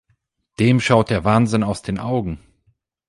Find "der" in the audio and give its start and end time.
1.11-1.25